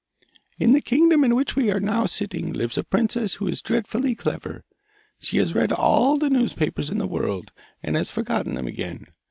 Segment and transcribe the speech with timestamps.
[0.57, 4.15] 'In the kingdom in which we are now sitting lives a princess who is dreadfully
[4.15, 4.63] clever.
[5.19, 7.51] She has read all the newspapers in the world
[7.83, 9.05] and has forgotten them again.